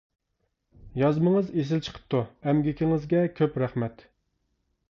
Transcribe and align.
يازمىڭىز 1.01 1.51
ئېسىل 1.63 1.83
چىقىپتۇ، 1.89 2.23
ئەمگىكىڭىزگە 2.49 3.21
كۆپ 3.41 3.61
رەھمەت! 3.65 4.05